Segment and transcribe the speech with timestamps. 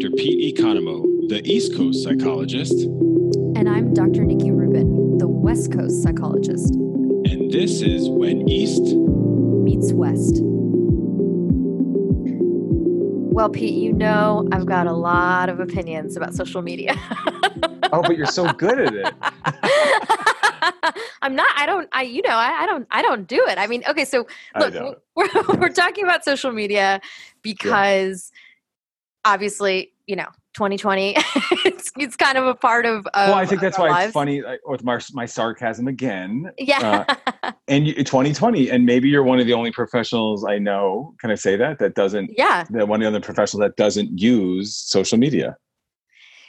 [0.00, 0.16] Dr.
[0.16, 2.72] Pete Economou, the East Coast psychologist.
[3.54, 4.24] And I'm Dr.
[4.24, 6.72] Nikki Rubin, the West Coast psychologist.
[6.72, 10.38] And this is When East Meets West.
[13.30, 16.94] Well, Pete, you know I've got a lot of opinions about social media.
[17.92, 19.14] oh, but you're so good at it.
[21.22, 21.50] I'm not.
[21.56, 21.88] I don't.
[21.92, 22.02] I.
[22.02, 22.30] You know.
[22.30, 22.86] I, I don't.
[22.90, 23.58] I don't do it.
[23.58, 23.82] I mean.
[23.86, 24.06] Okay.
[24.06, 24.26] So
[24.58, 25.28] look, we're
[25.58, 27.02] we're talking about social media
[27.42, 28.39] because yeah.
[29.24, 31.14] Obviously, you know, 2020.
[31.64, 33.06] it's it's kind of a part of.
[33.08, 34.06] of well, I think that's why lives.
[34.06, 36.50] it's funny with my, my sarcasm again.
[36.58, 37.04] Yeah.
[37.42, 41.14] Uh, and you, 2020, and maybe you're one of the only professionals I know.
[41.20, 42.32] Can I say that that doesn't?
[42.36, 42.64] Yeah.
[42.70, 45.56] That one of the other professionals that doesn't use social media.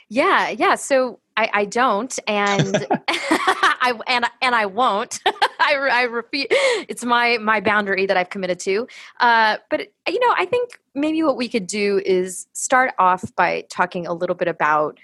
[0.08, 0.50] Yeah.
[0.50, 0.74] Yeah.
[0.74, 5.20] So I, I don't, and I and and I won't.
[5.66, 6.48] I, I repeat,
[6.88, 8.86] it's my my boundary that I've committed to.
[9.20, 13.64] Uh, but you know, I think maybe what we could do is start off by
[13.70, 14.98] talking a little bit about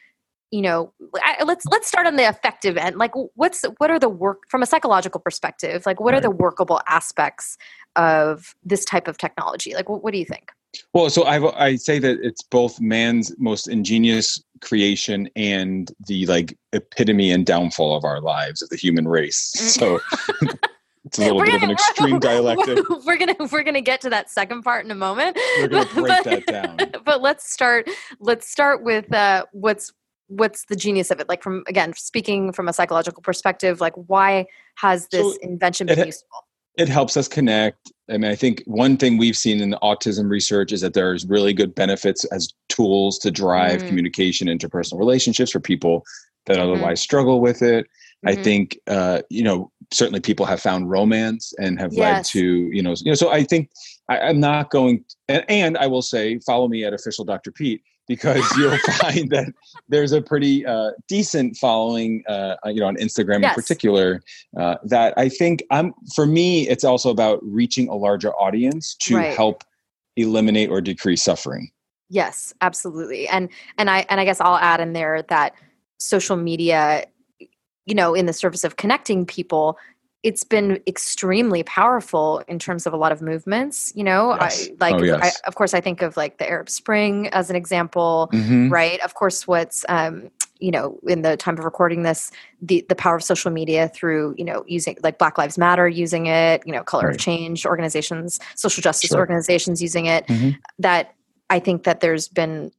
[0.51, 0.93] you know
[1.23, 4.63] I, let's let's start on the effective end like what's what are the work from
[4.63, 6.19] a psychological perspective like what right.
[6.19, 7.59] are the workable aspects
[7.97, 10.51] of this type of technology like what, what do you think
[10.93, 16.57] well, so I I say that it's both man's most ingenious creation and the like
[16.73, 19.53] epitome and downfall of our lives of the human race.
[19.57, 19.61] Mm.
[19.61, 20.01] So
[21.05, 22.89] it's a little we're bit gonna, of an extreme dialectic.
[23.07, 25.39] We're gonna we're gonna get to that second part in a moment.
[25.59, 26.79] We're gonna break but, that down.
[27.05, 27.89] But let's start
[28.21, 29.93] let's start with uh, what's
[30.27, 34.45] what's the genius of it like from again speaking from a psychological perspective like why
[34.75, 36.47] has this so invention been it, useful
[36.79, 37.93] it helps us connect.
[38.09, 41.27] I mean, I think one thing we've seen in the autism research is that there's
[41.27, 43.89] really good benefits as tools to drive mm.
[43.89, 46.05] communication, interpersonal relationships for people
[46.47, 46.73] that mm-hmm.
[46.73, 47.85] otherwise struggle with it.
[47.85, 48.29] Mm-hmm.
[48.29, 52.01] I think, uh, you know, certainly people have found romance and have yes.
[52.01, 53.15] led to, you know, you know.
[53.15, 53.71] So I think
[54.09, 57.51] I, am not going, and, and I will say, follow me at official Dr.
[57.51, 59.53] Pete because you'll find that
[59.89, 63.57] there's a pretty uh, decent following, uh, you know, on Instagram yes.
[63.57, 64.23] in particular.
[64.59, 69.17] Uh, that I think I'm for me, it's also about reaching a larger audience to
[69.17, 69.37] right.
[69.37, 69.63] help
[70.17, 71.71] eliminate or decrease suffering.
[72.09, 75.55] Yes, absolutely, and and I and I guess I'll add in there that
[76.01, 77.05] social media,
[77.85, 79.77] you know, in the service of connecting people,
[80.25, 84.69] it's been extremely powerful in terms of a lot of movements you know yes.
[84.69, 85.41] I, like oh, yes.
[85.45, 88.69] I, of course i think of like the arab spring as an example mm-hmm.
[88.69, 92.31] right of course what's um, you know in the time of recording this
[92.61, 96.27] the the power of social media through you know using like black lives matter using
[96.27, 97.15] it you know color right.
[97.15, 99.19] of change organizations social justice sure.
[99.19, 100.51] organizations using it mm-hmm.
[100.79, 101.15] that
[101.51, 102.73] i think that there's been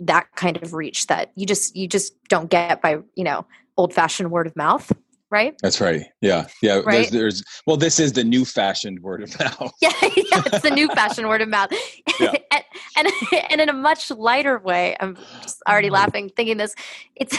[0.00, 3.44] that kind of reach that you just you just don't get by you know
[3.76, 4.92] old fashioned word of mouth
[5.30, 5.54] right?
[5.62, 6.06] That's right.
[6.20, 6.80] Yeah, yeah.
[6.84, 7.10] Right?
[7.10, 9.72] There's, there's, well, this is the new fashioned word of mouth.
[9.80, 11.70] yeah, yeah, it's the new fashioned word of mouth,
[12.20, 12.34] yeah.
[12.50, 12.64] and,
[12.96, 13.08] and,
[13.50, 14.96] and in a much lighter way.
[15.00, 15.94] I'm just already mm-hmm.
[15.94, 16.74] laughing thinking this.
[17.16, 17.36] It's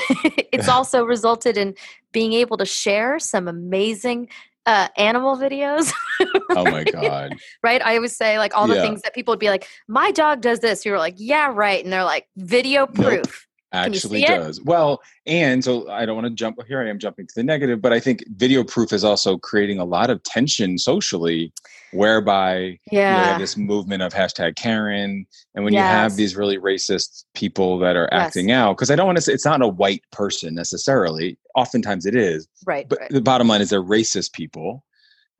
[0.52, 1.76] it's also resulted in
[2.12, 4.30] being able to share some amazing
[4.66, 5.92] uh, animal videos.
[6.20, 6.30] right?
[6.52, 7.36] Oh my god!
[7.64, 7.84] Right?
[7.84, 8.82] I always say like all the yeah.
[8.82, 11.92] things that people would be like, "My dog does this." You're like, "Yeah, right," and
[11.92, 14.59] they're like, "Video proof." Actually does.
[14.62, 16.81] Well, and so I don't want to jump here.
[16.81, 19.85] I am jumping to the negative, but I think video proof is also creating a
[19.85, 21.53] lot of tension socially,
[21.91, 23.28] whereby yeah.
[23.28, 25.81] you know, this movement of hashtag Karen, and when yes.
[25.81, 28.28] you have these really racist people that are yes.
[28.28, 31.38] acting out, because I don't want to say it's not a white person necessarily.
[31.56, 32.90] Oftentimes it is, right?
[32.90, 33.09] But right.
[33.12, 34.84] the bottom line is they're racist people.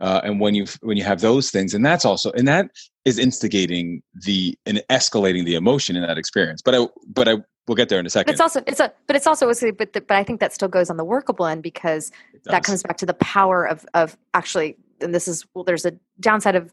[0.02, 2.70] Uh, and when you when you have those things, and that's also and that
[3.06, 6.62] is instigating the and escalating the emotion in that experience.
[6.62, 7.38] But I but I
[7.70, 8.26] we'll get there in a second.
[8.26, 10.68] But it's also it's a but it's also but the, but I think that still
[10.68, 12.12] goes on the workable end because
[12.46, 15.94] that comes back to the power of of actually and this is well there's a
[16.20, 16.72] downside of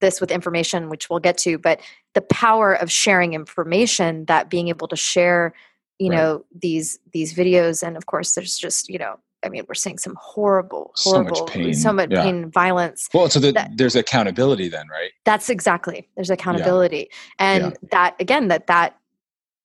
[0.00, 1.80] this with information which we'll get to but
[2.12, 5.54] the power of sharing information that being able to share
[5.98, 6.16] you right.
[6.16, 9.98] know these these videos and of course there's just you know I mean, we're seeing
[9.98, 12.22] some horrible, horrible, so much pain, so much yeah.
[12.22, 13.10] pain violence.
[13.12, 15.10] Well, so the, that, there's accountability then, right?
[15.26, 16.08] That's exactly.
[16.14, 17.46] There's accountability, yeah.
[17.46, 17.88] and yeah.
[17.90, 18.98] that again, that that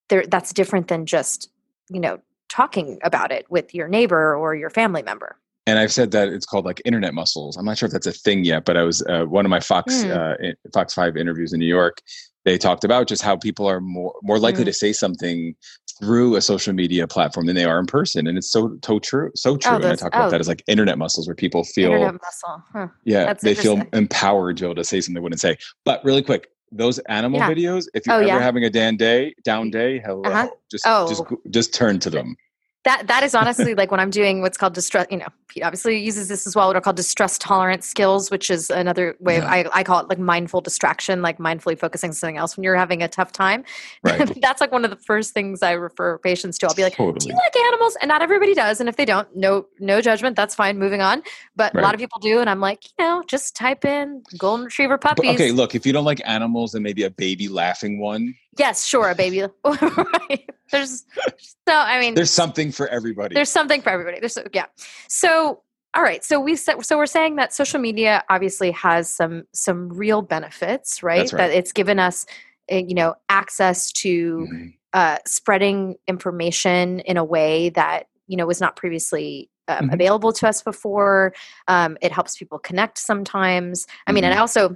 [0.09, 1.49] there that's different than just
[1.89, 2.19] you know
[2.49, 5.37] talking about it with your neighbor or your family member
[5.69, 7.55] and I've said that it's called like internet muscles.
[7.55, 9.59] I'm not sure if that's a thing yet, but I was uh, one of my
[9.59, 10.09] Fox mm.
[10.09, 12.01] uh, Fox Five interviews in New York.
[12.43, 14.67] They talked about just how people are more more likely mm.
[14.67, 15.55] to say something
[15.99, 19.29] through a social media platform than they are in person, and it's so so true,
[19.35, 19.73] so true.
[19.73, 20.31] Oh, and I talk about oh.
[20.31, 22.63] that as like internet muscles, where people feel internet muscle.
[22.73, 22.87] Huh.
[23.03, 25.57] Yeah, that's they feel empowered to be able to say something they wouldn't say.
[25.85, 27.49] But really quick, those animal yeah.
[27.49, 28.39] videos if you're oh, ever yeah.
[28.39, 30.49] having a down day down day hello uh-huh.
[30.69, 31.07] just oh.
[31.07, 32.35] just just turn to them
[32.89, 35.05] that that is honestly like when I'm doing what's called distress.
[35.11, 36.67] You know, Pete obviously uses this as well.
[36.67, 40.09] What are called distress tolerance skills, which is another way of, I, I call it
[40.09, 43.63] like mindful distraction, like mindfully focusing on something else when you're having a tough time.
[44.03, 44.35] Right.
[44.41, 46.67] That's like one of the first things I refer patients to.
[46.67, 49.27] I'll be like, "Do you like animals?" And not everybody does, and if they don't,
[49.35, 50.35] no no judgment.
[50.35, 50.79] That's fine.
[50.79, 51.21] Moving on.
[51.55, 54.65] But a lot of people do, and I'm like, you know, just type in golden
[54.65, 55.35] retriever But, puppies.
[55.35, 58.33] okay, look, if you don't like animals, then maybe a baby laughing one.
[58.57, 59.43] Yes, sure, a baby.
[59.63, 60.49] right.
[60.71, 61.05] There's
[61.67, 63.33] so I mean, There's something for everybody.
[63.35, 64.19] there's something for everybody.
[64.19, 64.65] There's yeah.
[65.07, 65.63] So
[65.95, 66.23] all right.
[66.23, 71.01] So we said so we're saying that social media obviously has some some real benefits,
[71.01, 71.31] right?
[71.31, 71.37] Right.
[71.37, 72.25] That it's given us,
[72.71, 74.73] uh, you know, access to Mhm.
[74.93, 79.93] uh, spreading information in a way that you know was not previously um, Mhm.
[79.93, 81.33] available to us before.
[81.67, 83.85] Um, it helps people connect sometimes.
[84.07, 84.39] I mean, and Mm-hmm.
[84.39, 84.75] I also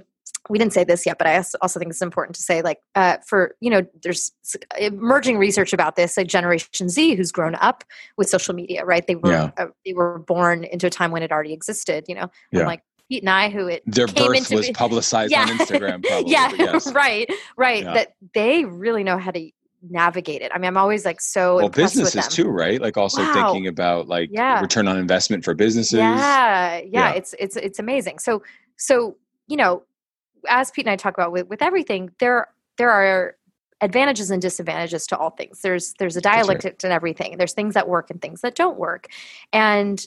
[0.50, 3.16] we didn't say this yet, but I also think it's important to say, like, uh,
[3.26, 4.32] for you know, there's
[4.78, 7.84] emerging research about this, like Generation Z, who's grown up
[8.16, 9.06] with social media, right?
[9.06, 9.50] They were Yeah.
[9.56, 12.04] uh, they were born into a time when it already existed.
[12.08, 12.60] You know, Yeah.
[12.60, 15.42] unlike Pete and I, who it Their came birth was be- publicized Yeah.
[15.42, 16.30] on Instagram, probably.
[16.32, 16.92] yeah, yes.
[16.94, 17.82] right, right.
[17.84, 17.94] Yeah.
[17.94, 19.50] That they really know how to
[19.90, 20.50] navigate it.
[20.54, 22.80] I mean, I'm always like so Well, impressed with businesses too, right?
[22.80, 23.34] Like also Wow.
[23.34, 24.60] thinking about like Yeah.
[24.60, 25.98] return on investment for businesses.
[25.98, 27.10] Yeah, yeah, Yeah.
[27.12, 28.18] it's it's it's amazing.
[28.18, 28.42] So
[28.76, 29.16] so
[29.46, 29.82] you know,
[30.48, 32.48] as Pete and I talk about with with everything, there
[32.78, 33.36] there are
[33.80, 35.60] advantages and disadvantages to all things.
[35.60, 36.36] There's there's a right.
[36.36, 37.36] dialectic to everything.
[37.38, 39.08] There's things that work and things that don't work.
[39.52, 40.04] And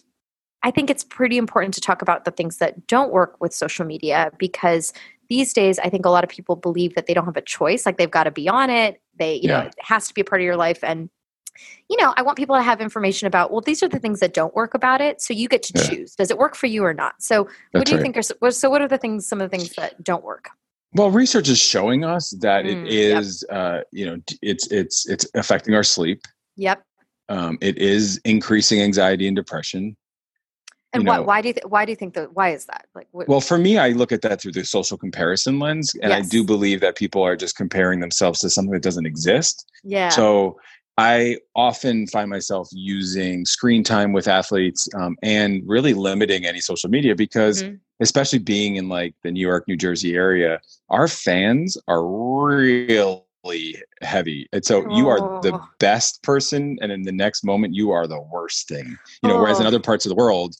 [0.63, 3.85] I think it's pretty important to talk about the things that don't work with social
[3.85, 4.91] media because
[5.29, 7.85] these days I think a lot of people believe that they don't have a choice,
[7.85, 9.01] like they've got to be on it.
[9.19, 11.09] They, you know, it has to be a part of your life and
[11.89, 14.33] you know, I want people to have information about, well, these are the things that
[14.33, 15.21] don't work about it.
[15.21, 15.89] So you get to Yeah.
[15.89, 16.15] choose.
[16.15, 17.21] Does it work for you or not?
[17.21, 18.13] So what That's do you right.
[18.13, 20.49] think are, so what are the things, some of the things that don't work?
[20.93, 23.23] Well, research is showing us that Mm, it yep.
[23.49, 26.21] uh, you know, it's it's it's affecting our sleep.
[26.55, 26.81] Yep.
[27.29, 29.97] Um, it is increasing anxiety and depression.
[30.93, 32.65] And You why, know- why do you, th- why do you think that, why is
[32.67, 32.85] that?
[32.95, 36.13] Like, what, Well, for me, I look at that through the social comparison lens, and
[36.13, 39.69] I do believe that people are just comparing themselves to something that doesn't exist.
[39.83, 40.07] yeah.
[40.07, 40.57] So
[40.97, 46.89] I often find myself using screen time with athletes um, and really limiting any social
[46.89, 47.79] media because, Mhm.
[47.99, 50.59] especially being in like the New York, New Jersey area,
[50.89, 54.47] our fans are really heavy.
[54.51, 55.67] And so you are the Oh.
[55.79, 58.97] best person, and in the next moment, you are the worst thing.
[59.21, 59.67] You know, whereas in Oh.
[59.67, 60.55] other parts of the world,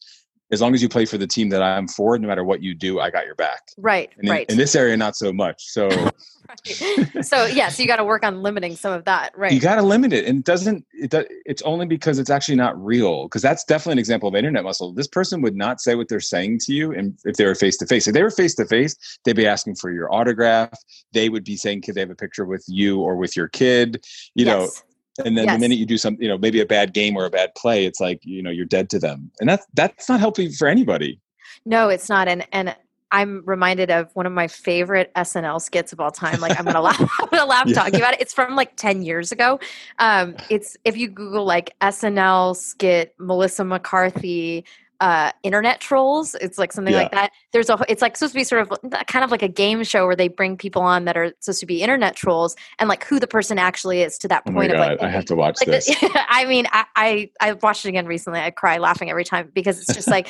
[0.52, 2.74] as long as you play for the team that I'm for, no matter what you
[2.74, 3.62] do, I got your back.
[3.78, 4.10] right.
[4.18, 4.50] And in, right.
[4.50, 5.64] in this area, not so much.
[5.68, 7.26] So right.
[7.26, 9.38] So yeah, so you got to work on limiting some of that.
[9.38, 9.52] Right.
[9.52, 12.56] you got to limit it and it doesn't it does, it's only because it's actually
[12.56, 15.96] not real because that's definitely an example of internet muscle this person would not say
[15.96, 18.32] what they're saying to you and if they were face to face if they were
[18.32, 18.96] face to face
[19.26, 20.78] they'd be asking for your autograph
[21.14, 24.04] they would be saying could they have a picture with you or with your kid
[24.36, 24.84] you know Yes.
[25.26, 25.56] And then Yes.
[25.56, 27.86] the minute you do something you know maybe a bad game or a bad play
[27.86, 31.20] it's like you know you're dead to them and that's that's not healthy for anybody
[31.66, 32.28] No, it's not.
[32.28, 32.76] And and
[33.12, 36.42] I'm reminded of one of my favorite SNL skits of all time.
[36.42, 37.74] Like I'm gonna laugh, I'm gonna laugh Yeah.
[37.76, 38.22] talking about it.
[38.22, 39.60] It's from like 10 years ago.
[40.00, 44.66] Um, it's if you Google like SNL skit Melissa McCarthy
[45.00, 48.44] uh internet trolls it's like something like that there's a it's like supposed to be
[48.44, 51.32] sort of kind of like a game show where they bring people on that are
[51.40, 54.52] supposed to be internet trolls and like who the person actually is to that oh
[54.52, 55.90] point of god like i have to watch like this
[56.30, 58.40] I mean, I, I I watched it again recently.
[58.40, 60.28] I cry laughing every time because it's just like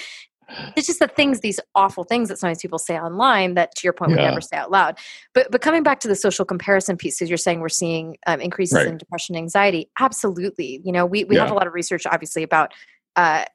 [0.78, 3.94] it's just the things, these awful things that sometimes people say online that, to your
[3.94, 4.98] point, we never say out loud.
[5.34, 8.40] But but coming back to the social comparison piece, because you're saying we're seeing um,
[8.40, 8.88] increases Right.
[8.88, 9.90] in depression, and anxiety.
[10.00, 12.74] Absolutely, you know, we we have a lot of research, obviously, about.
[13.16, 13.46] Uh,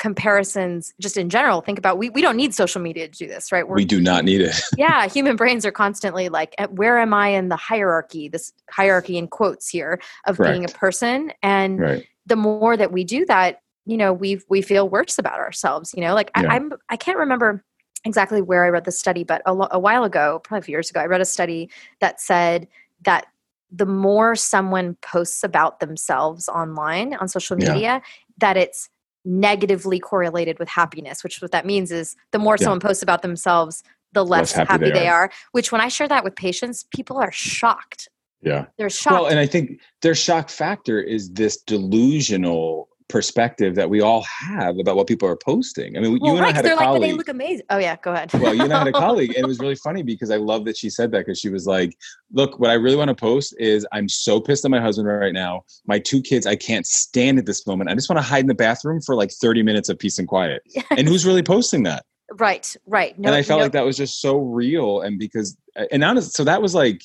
[0.00, 3.52] comparisons just in general think about we, we don't need social media to do this
[3.52, 3.68] right?
[3.68, 4.58] We're we do not need it.
[4.78, 9.18] Yeah human brains are constantly like eh, where am i in the hierarchy this hierarchy
[9.18, 11.32] in quotes here of being a person?
[11.42, 12.06] And right.
[12.26, 16.00] the more that we do that you know we we feel worse about ourselves you
[16.02, 16.14] know?
[16.14, 16.50] Like Yeah.
[16.50, 17.62] I, i'm i can't remember
[18.06, 20.72] exactly where i read the study but a, lo- a while ago probably a few
[20.72, 21.68] years ago i read a study
[22.00, 22.66] that said
[23.02, 23.26] that
[23.70, 27.72] the more someone posts about themselves online on social Yeah.
[27.72, 28.02] media
[28.38, 28.88] that it's
[29.24, 32.64] negatively correlated with happiness which what that means is the more Yeah.
[32.64, 35.24] someone posts about themselves the less, happy happy, they they are.
[35.24, 38.08] are which when i share that with patients people are shocked
[38.42, 43.90] yeah they're shocked Well, and I think their shock factor is this delusional perspective that
[43.90, 45.96] we all have about what people are posting.
[45.96, 47.16] I mean, well, you and I had a they're like, they colleague.
[47.16, 47.66] look amazing.
[47.68, 48.32] Oh yeah, go ahead.
[48.34, 50.64] well, you and I had a colleague, and it was really funny because I love
[50.64, 51.96] that she said that because she was like,
[52.32, 55.34] "Look, what I really want to post is I'm so pissed at my husband right
[55.34, 55.64] now.
[55.86, 57.90] My two kids, I can't stand at this moment.
[57.90, 60.26] I just want to hide in the bathroom for like 30 minutes of peace and
[60.26, 62.04] quiet." And who's really posting that?
[62.38, 63.18] right, right.
[63.18, 66.02] No, and I felt no- like that was just so real, and because uh, and
[66.04, 67.02] honest, so that was like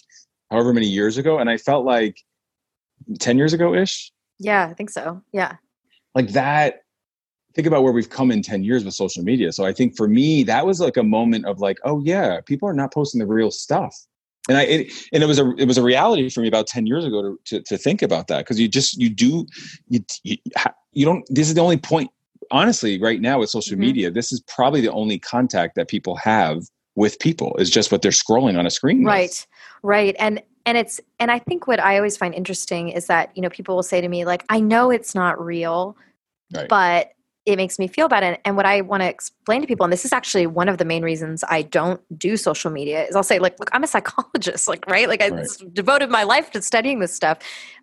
[0.51, 2.17] however many years ago, and I felt like
[3.19, 4.12] 10 years ago ish.
[4.39, 5.21] Yeah, I think so.
[5.31, 5.53] Yeah.
[6.15, 6.81] Like that
[7.53, 10.07] think about where we've come in 10 years with social media so i think for
[10.07, 13.27] me that was like a moment of like oh yeah people are not posting the
[13.27, 13.95] real stuff
[14.50, 16.88] and i it, and it was a it was a reality for me about 10
[16.88, 19.45] years ago to to, to think about that because you just you do
[19.88, 20.38] you, you
[20.93, 22.10] you don't this is the only point
[22.51, 23.81] honestly right now with social mm-hmm.
[23.81, 26.63] media this is probably the only contact that people have
[26.95, 29.48] with people is just what they're scrolling on a screen right with.
[29.84, 33.41] right and and it's and i think what i always find interesting is that you
[33.41, 35.95] know people will say to me like i know it's not real
[36.53, 36.67] right.
[36.67, 37.12] but
[37.45, 39.93] it makes me feel bad and, and what i want to explain to people and
[39.93, 43.24] this is actually one of the main reasons i don't do social media is i'll
[43.24, 45.48] say like look i'm a psychologist like right like i right.
[45.74, 47.39] devoted my life to studying this stuff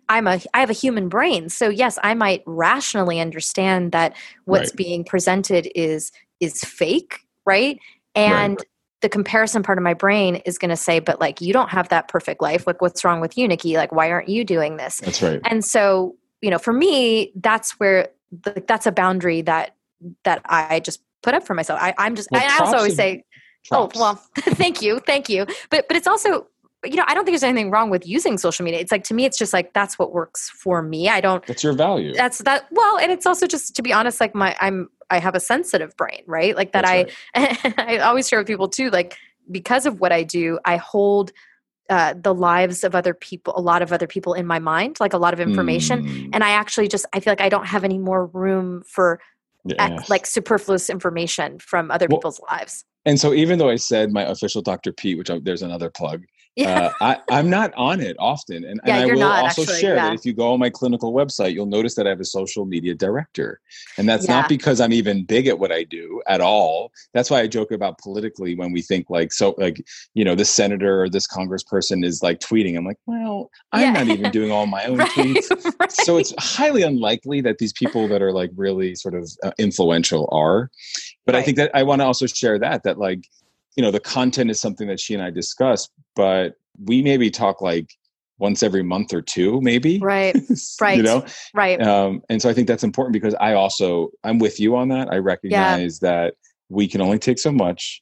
[0.09, 4.71] i'm a i have a human brain so yes i might rationally understand that what's
[4.71, 4.77] right.
[4.77, 7.79] being presented is is fake right
[8.15, 8.67] and right
[9.03, 11.89] the comparison part of my brain is going to say, but like, you don't have
[11.89, 12.65] that perfect life.
[12.65, 13.75] Like, what's wrong with you, Nikki?
[13.75, 15.01] Like, why aren't you doing this?
[15.01, 15.41] That's right.
[15.43, 19.75] And so, you know, for me, that's where the, that's a boundary that
[20.23, 21.79] that I just put up for myself.
[21.81, 22.29] I, I'm just.
[22.31, 23.25] Well, I also always say,
[23.71, 23.97] oh, props.
[23.97, 24.15] "Oh, well,
[24.55, 26.47] thank you, thank you." But but it's also
[26.85, 28.79] you know, I don't think there's anything wrong with using social media.
[28.79, 31.09] It's like to me, it's just like that's what works for me.
[31.09, 31.45] I don't.
[31.45, 32.13] That's your value.
[32.13, 32.67] That's that.
[32.71, 35.95] Well, and it's also just to be honest, like my I'm I have a sensitive
[35.97, 36.55] brain, right?
[36.55, 37.73] Like that I right.
[37.79, 39.17] I always share with people too, like
[39.51, 41.31] because of what I do, I hold
[41.89, 45.13] uh, the lives of other people, a lot of other people in my mind, like
[45.13, 46.05] a lot of information.
[46.05, 46.29] Mm.
[46.33, 49.19] And I actually just, I feel like I don't have any more room for
[49.65, 50.09] yes.
[50.09, 52.85] like superfluous information from other well, people's lives.
[53.05, 54.93] And so, even though I said my official Dr.
[54.93, 56.23] Pete, which I, there's another plug,
[56.55, 56.91] yeah.
[57.01, 58.63] Uh, I, am not on it often.
[58.63, 60.09] And, yeah, and I will not, also actually, share yeah.
[60.09, 62.65] that if you go on my clinical website, you'll notice that I have a social
[62.65, 63.59] media director.
[63.97, 66.91] And that's not because I'm even big at what I do at all.
[67.13, 69.83] That's why I joke about politically when we think like, so like,
[70.13, 72.77] you know, this senator or this congressperson is like tweeting.
[72.77, 75.79] I'm like, well, I'm not even doing all my own right, tweets.
[75.79, 75.91] Right.
[75.91, 80.29] So it's highly unlikely that these people that are like really sort of uh, influential
[80.31, 80.69] are.
[81.25, 81.41] But right.
[81.41, 83.25] I think that I want to also share that, that like,
[83.75, 87.61] you know the content is something that she and i discuss but we maybe talk
[87.61, 87.89] like
[88.39, 90.35] once every month or two maybe right
[90.81, 94.39] right you know right um, and so i think that's important because i also i'm
[94.39, 96.09] with you on that i recognize yeah.
[96.09, 96.33] that
[96.69, 98.01] we can only take so much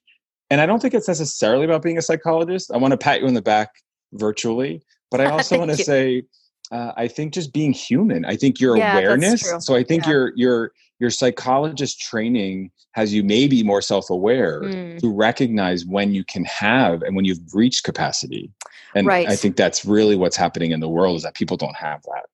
[0.50, 3.28] and i don't think it's necessarily about being a psychologist i want to pat you
[3.28, 3.70] on the back
[4.14, 6.24] virtually but i also want to say
[6.72, 8.24] uh, I think just being human.
[8.24, 9.54] I think your yeah, awareness.
[9.60, 10.12] So I think yeah.
[10.12, 15.00] your your your psychologist training has you maybe more self-aware mm.
[15.00, 18.52] to recognize when you can have and when you've reached capacity.
[18.94, 19.28] And right.
[19.28, 22.26] I think that's really what's happening in the world is that people don't have that.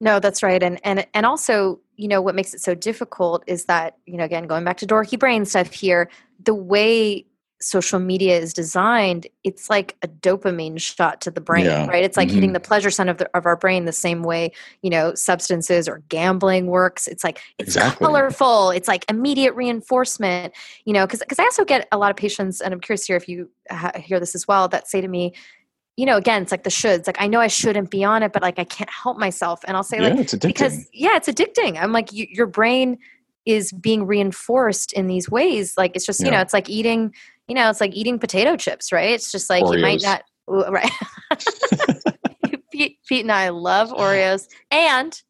[0.00, 0.62] No, that's right.
[0.62, 4.24] And and and also, you know, what makes it so difficult is that, you know,
[4.24, 6.08] again, going back to dorky brain stuff here,
[6.42, 7.26] the way
[7.60, 11.86] social media is designed, it's like a dopamine shot to the brain, yeah.
[11.86, 12.04] right?
[12.04, 12.34] It's like mm-hmm.
[12.34, 15.88] hitting the pleasure center of, the, of our brain the same way, you know, substances
[15.88, 17.08] or gambling works.
[17.08, 18.04] It's like, it's exactly.
[18.04, 18.70] colorful.
[18.70, 20.52] It's like immediate reinforcement,
[20.84, 23.16] you know, because because I also get a lot of patients, and I'm curious here
[23.16, 25.32] if you ha- hear this as well, that say to me,
[25.96, 27.06] you know, again, it's like the shoulds.
[27.06, 29.60] Like I know I shouldn't be on it, but like I can't help myself.
[29.66, 31.82] And I'll say yeah, like, because yeah, it's addicting.
[31.82, 32.98] I'm like, you, your brain
[33.46, 35.74] is being reinforced in these ways.
[35.78, 36.26] Like it's just, yeah.
[36.26, 37.14] you know, it's like eating
[37.48, 39.10] you know, it's like eating potato chips, right?
[39.10, 39.76] It's just like Oreos.
[39.76, 40.22] you might not,
[40.72, 40.90] right?
[42.72, 45.20] Pete, Pete and I love Oreos and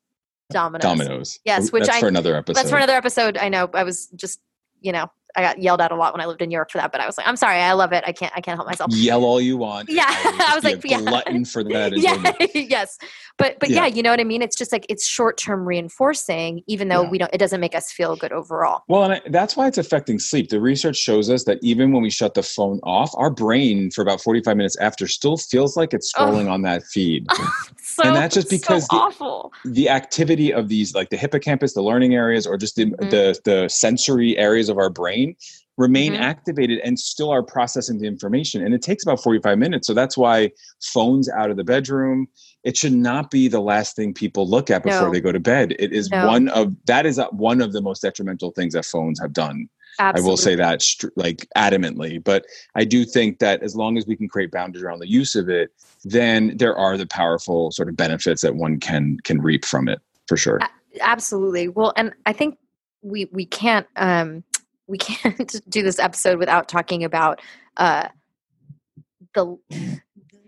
[0.51, 0.83] Domino's.
[0.83, 1.39] Domino's.
[1.45, 2.57] Yes, oh, which that's I, for another episode.
[2.57, 3.37] That's for another episode.
[3.37, 3.69] I know.
[3.73, 4.41] I was just,
[4.81, 6.79] you know, I got yelled at a lot when I lived in New York for
[6.79, 8.03] that, but I was like, I'm sorry, I love it.
[8.07, 8.91] I can't, I can't help myself.
[8.95, 9.91] Yell all you want.
[9.97, 11.01] Yeah, I, I was like, yeah.
[11.01, 11.97] glutton for that.
[11.97, 12.99] yeah, yes,
[13.39, 13.87] but but yeah.
[13.87, 13.95] yeah.
[13.95, 14.43] you know what I mean.
[14.43, 17.11] It's just like it's short term reinforcing, even though yeah.
[17.11, 17.33] we don't.
[17.33, 18.83] It doesn't make us feel good overall.
[18.89, 20.51] Well, and I, that's why it's affecting sleep.
[20.51, 24.03] The research shows us that even when we shut the phone off, our brain for
[24.03, 26.53] about 45 minutes after still feels like it's scrolling oh.
[26.53, 27.27] on that feed.
[27.79, 31.83] so, and that's just because so the, the, activity of these, like the hippocampus, the
[31.83, 33.09] learning areas, or just the, mm-hmm.
[33.09, 35.26] the the sensory areas of our brain
[35.77, 36.23] remain mm-hmm.
[36.23, 38.65] activated and still are processing the information.
[38.65, 39.87] And it takes about 45 minutes.
[39.87, 40.51] So that's why
[40.83, 42.29] phones out of the bedroom,
[42.65, 45.13] it should not be the last thing people look at before no.
[45.13, 45.75] they go to bed.
[45.79, 46.27] It is no.
[46.27, 49.69] one of that is one of the most detrimental things that phones have done.
[49.99, 50.29] Absolutely.
[50.29, 50.83] I will say that
[51.17, 54.99] like adamantly, but I do think that as long as we can create boundaries around
[54.99, 55.71] the use of it,
[56.05, 60.01] then there are the powerful sort of benefits that one can can reap from it
[60.27, 60.61] for sure.
[61.01, 61.69] Absolutely.
[61.69, 62.59] Well, and I think
[63.03, 64.45] we we can't um
[64.87, 67.41] we can't do this episode without talking about
[67.77, 68.09] uh,
[69.35, 69.59] the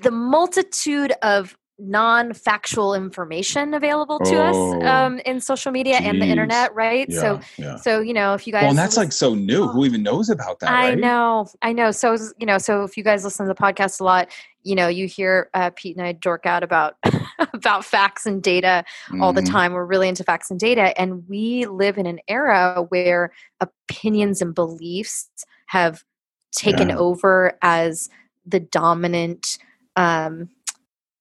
[0.02, 6.26] the multitude of non-factual information available to Oh, us um, in social media and the
[6.26, 7.06] internet, right?
[7.08, 7.76] Yeah, So, yeah.
[7.76, 9.64] so you know, if you guys, Well, and that's lis- like so new.
[9.64, 9.68] Oh.
[9.68, 10.70] Who even knows about that?
[10.70, 10.98] I right?
[10.98, 11.90] know, I know.
[11.90, 14.28] So, you know, so if you guys listen to the podcast a lot,
[14.62, 16.96] you know, you hear uh, Pete and I dork out about
[17.54, 18.84] about facts and data
[19.20, 19.50] all the Mhm.
[19.50, 19.72] time.
[19.72, 24.54] We're really into facts and data, and we live in an era where opinions and
[24.54, 25.28] beliefs
[25.66, 26.04] have
[26.52, 26.96] taken Yeah.
[26.98, 28.08] over as
[28.44, 29.58] the dominant
[29.96, 30.48] um,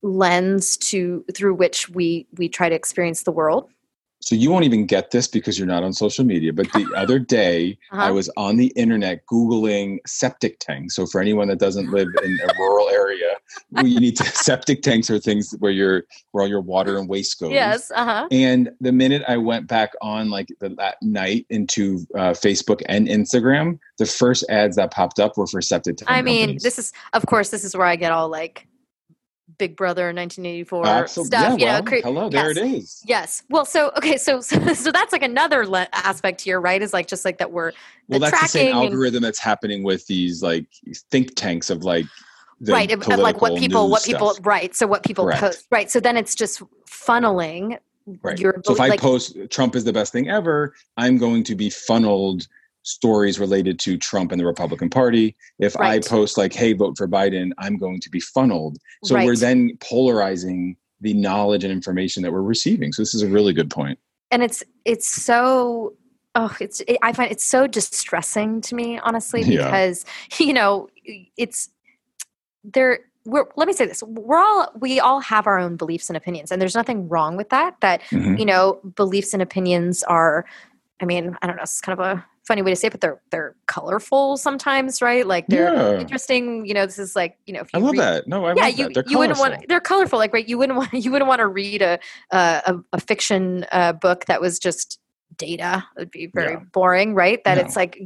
[0.03, 3.69] lens to through which we we try to experience the world.
[4.19, 6.51] So you won't even get this because you're not on social media.
[6.51, 8.13] But the other day, I Uh-huh.
[8.15, 10.95] was on the internet googling septic tanks.
[10.95, 13.35] So for anyone that doesn't live in a rural area,
[13.83, 17.39] you need to septic tanks are things where your where all your water and waste
[17.39, 17.51] goes.
[17.51, 18.27] Yes, uh huh.
[18.31, 23.07] And the minute I went back on like the, that night into uh, Facebook and
[23.07, 26.63] Instagram, the first ads that popped up were for septic tanks I mean, companies.
[26.63, 28.67] this is of course this is where I get all like
[29.57, 31.41] Big Brother 1984 Absol- stuff.
[31.41, 32.57] yeah, you well, know, cre- hello, there yes.
[32.57, 33.03] it is.
[33.05, 33.43] Yes.
[33.49, 36.81] Well, so okay, so so, so that's like another le- aspect here, right?
[36.81, 37.71] Is like just like that we're
[38.07, 40.67] Well, that's the same tracking and- algorithm that's happening with these like
[41.11, 42.05] think tanks of like
[42.61, 44.45] right of, of like what people what people stuff.
[44.45, 44.75] right.
[44.75, 45.39] So what people Correct.
[45.41, 45.89] post right.
[45.91, 47.77] So then it's just funneling
[48.21, 48.39] Right.
[48.39, 51.69] your So if I post Trump is the best thing ever, I'm going to be
[51.69, 52.47] funneled
[52.87, 55.35] stories related to Trump and the Republican Party.
[55.59, 58.77] If I post like, hey, vote for Biden, I'm going to be funneled.
[59.03, 62.93] So we're then polarizing the knowledge and information that we're receiving.
[62.93, 63.99] So this is a really good point.
[64.31, 65.93] and it's it's so
[66.35, 69.65] oh it's it, i find it's so distressing to me honestly Yeah.
[69.65, 70.05] because
[70.39, 70.89] you know
[71.37, 71.69] it's
[72.63, 76.17] there we're let me say this we're all we all have our own beliefs and
[76.17, 78.37] opinions and there's nothing wrong with that that Mhm.
[78.39, 80.45] you know beliefs and opinions are
[81.01, 83.01] i mean i don't know it's kind of a funny way to say it but
[83.01, 85.99] they're they're colorful sometimes right like they're Yeah.
[85.99, 88.27] interesting you know this is like you know if I love read, that.
[88.27, 91.11] No, I yeah, you you wouldn't want they're colorful like right you wouldn't want you
[91.11, 91.99] wouldn't want to read a
[92.31, 94.99] a, a, fiction uh, book that was just
[95.35, 96.59] data it would be very Yeah.
[96.71, 97.61] boring right that No.
[97.63, 97.99] it's like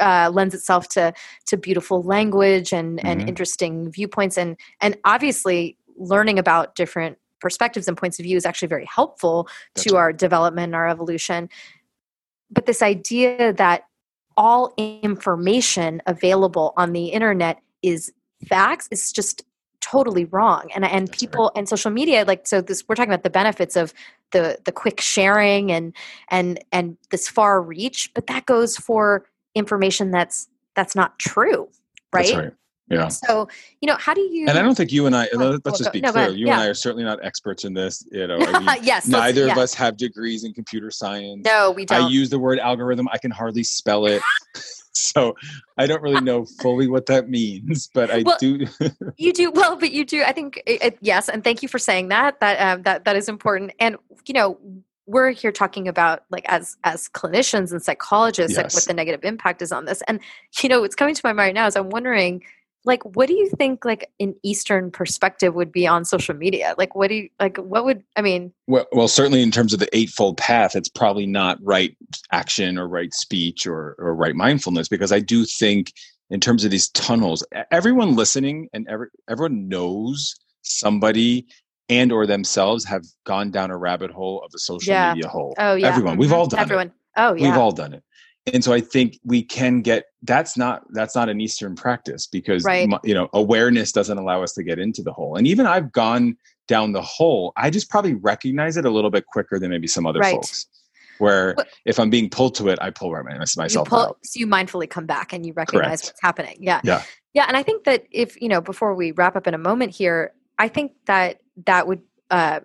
[0.00, 1.12] uh, lends itself to
[1.46, 3.28] to beautiful language and and Mhm.
[3.28, 8.68] interesting viewpoints and and obviously learning about different perspectives and points of view is actually
[8.68, 10.00] very helpful That's to right.
[10.00, 11.48] our development and our evolution
[12.50, 13.84] but this idea that
[14.36, 18.12] all information available on the internet is
[18.48, 19.44] facts is just
[19.80, 21.30] totally wrong and and That's right.
[21.30, 23.94] people and social media like so this we're talking about the benefits of
[24.32, 25.94] the the quick sharing and
[26.28, 31.68] and and this far reach but that goes for information that's that's not true
[32.12, 32.52] right, right.
[32.88, 33.08] Yeah.
[33.08, 33.48] so
[33.80, 35.76] you know how do you And I don't think you and I, Oh, let's oh,
[35.76, 36.52] just be go clear, you Yeah.
[36.54, 38.06] and I are certainly not experts in this.
[38.12, 41.42] You know, I mean, yes neither of us have degrees in computer science.
[41.44, 43.08] no we don't I use the word algorithm.
[43.12, 44.22] I can hardly spell it.
[44.92, 45.34] so
[45.76, 48.66] I don't really know fully what that means, but I Well, do.
[49.16, 50.22] You do well, but you do.
[50.22, 52.40] I think it, it- yes, and thank you for saying that.
[52.40, 53.72] That um, that that is important.
[53.80, 53.96] And
[54.26, 54.58] you know,
[55.06, 59.60] we're here talking about like as as clinicians and psychologists, like what the negative impact
[59.60, 60.02] is on this.
[60.08, 60.18] And
[60.62, 62.42] you know, what's coming to my mind now is I'm wondering,
[62.86, 66.74] like, what do you think like an Eastern perspective would be on social media?
[66.78, 67.56] Like, what do you like?
[67.58, 68.52] What would I mean?
[68.68, 71.96] well, well, certainly in terms of the eightfold path, it's probably not right
[72.32, 75.92] action or right speech or, or right mindfulness, because I do think
[76.30, 81.46] in terms of these tunnels, everyone listening and every, everyone knows somebody
[81.88, 85.14] and or themselves have gone down a rabbit hole of the social Yeah.
[85.14, 85.54] media hole.
[85.58, 86.16] Oh yeah, Everyone.
[86.16, 86.62] We've all done it.
[86.62, 86.92] everyone.
[87.16, 88.02] Oh yeah, we've all done it
[88.52, 92.64] and so i think we can get that's not that's not an eastern practice because
[92.64, 92.88] Right.
[93.04, 96.36] you know awareness doesn't allow us to get into the hole and even i've gone
[96.68, 100.06] down the hole i just probably recognize it a little bit quicker than maybe some
[100.06, 100.32] other Right.
[100.34, 100.66] folks
[101.18, 104.18] where if i'm being pulled to it i pull right my- you myself pull, out
[104.24, 106.04] so you mindfully come back and you recognize Correct.
[106.06, 107.02] what's happening yeah Yeah.
[107.34, 109.94] yeah and i think that if you know before we wrap up in a moment
[109.94, 112.58] here i think that that would uh,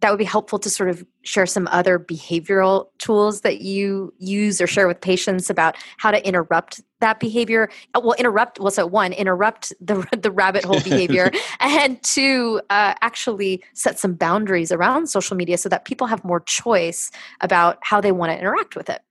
[0.00, 4.60] that would be helpful to sort of share some other behavioral tools that you use
[4.60, 8.86] or share with patients about how to interrupt that behavior Uh, well interrupt well so
[8.86, 11.30] one interrupt the the rabbit hole behavior
[11.60, 16.40] and two uh, actually set some boundaries around social media so that people have more
[16.40, 19.02] choice about how they want to interact with it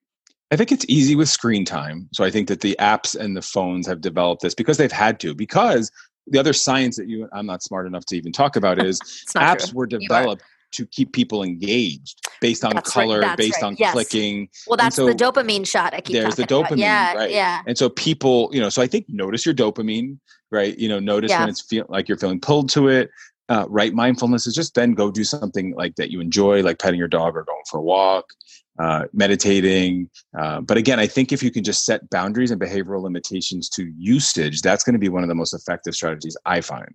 [0.50, 2.08] I think it's easy with screen time.
[2.14, 5.20] So I think that the apps and the phones have developed this because they've had
[5.20, 5.36] to.
[5.36, 5.92] Because
[6.26, 9.02] the other science that you I'm not smart enough to even talk about is
[9.36, 9.78] apps true.
[9.78, 13.94] were developed to keep people engaged based on That's color, that's based right, on yes.
[13.94, 14.50] clicking.
[14.68, 16.78] Well, that's so the dopamine shot I keep there's the talking about.
[16.78, 17.32] dopamine, Yeah, right.
[17.32, 17.62] yeah.
[17.68, 20.18] And so people, you know, so I think notice your dopamine,
[20.52, 20.78] right?
[20.78, 21.42] You know, notice Yeah.
[21.42, 23.10] when it's feel like you're feeling pulled to it.
[23.50, 27.00] Uh, right mindfulness is just then go do something like that you enjoy, like petting
[27.00, 28.26] your dog or going for a walk,
[28.78, 30.10] uh, meditating.
[30.38, 33.90] Uh, but again, I think if you can just set boundaries and behavioral limitations to
[33.98, 36.94] usage, that's going to be one of the most effective strategies I find.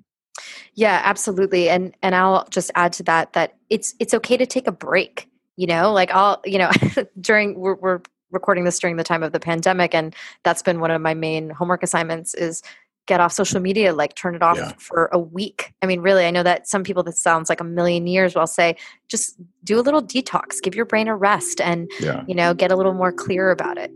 [0.75, 1.68] Yeah, absolutely.
[1.68, 5.29] And and I'll just add to that that it's it's okay to take a break.
[5.57, 6.71] You know, like I'll you know
[7.21, 10.14] during we're, we're recording this during the time of the pandemic, and
[10.45, 12.62] that's been one of my main homework assignments is
[13.07, 14.73] get off social media like turn it off yeah.
[14.79, 17.64] for a week i mean really i know that some people that sounds like a
[17.64, 18.77] million years will say
[19.09, 22.23] just do a little detox give your brain a rest and yeah.
[22.29, 23.90] you know get a little more clear about it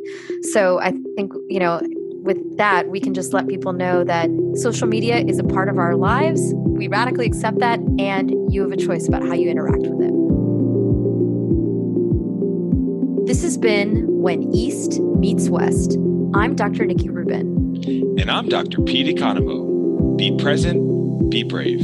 [0.52, 1.80] so i think you know
[2.26, 5.78] with that, we can just let people know that social media is a part of
[5.78, 6.52] our lives.
[6.54, 10.12] We radically accept that, and you have a choice about how you interact with it.
[13.26, 15.96] This has been When East Meets West.
[16.34, 16.84] I'm Dr.
[16.84, 17.46] Nikki Rubin.
[18.18, 18.82] And I'm Dr.
[18.82, 20.16] Pete Economou.
[20.16, 21.80] Be present, be brave.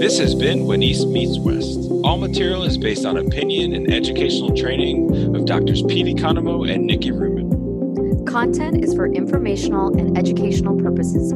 [0.00, 1.78] This has been When East Meets West.
[2.04, 7.10] All material is based on opinion and educational training of Doctors Pete Economou and Nikki
[7.10, 7.35] Rubin
[8.36, 11.32] content is for informational and educational purposes.